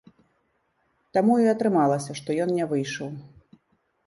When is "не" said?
2.57-2.65